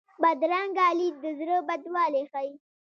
بدرنګه 0.21 0.85
لید 0.99 1.15
د 1.23 1.25
زړه 1.39 1.55
بدوالی 1.67 2.23
ښيي 2.31 2.51